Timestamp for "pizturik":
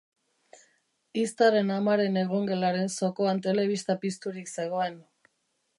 4.07-4.53